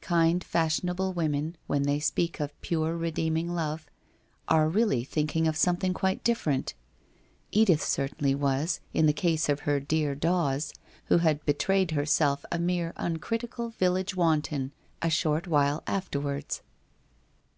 [0.00, 3.84] Kind fashionable women, when they speak of pure redeeming love,
[4.48, 6.72] arc really thinking of something quite different.
[7.52, 10.72] Edith certainly was, in the case of her dear Dawes,
[11.08, 16.62] who had betrayed herself a mere uncritical village wanton a short while afterwards.